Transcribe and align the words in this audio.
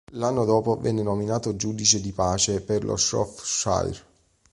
L'anno 0.13 0.45
dopo 0.45 0.77
venne 0.79 1.03
nominato 1.03 1.55
giudice 1.55 2.01
di 2.01 2.11
pace 2.11 2.59
per 2.63 2.83
lo 2.83 2.97
Shropshire. 2.97 4.03